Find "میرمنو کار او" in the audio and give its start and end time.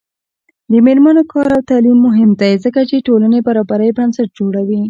0.85-1.61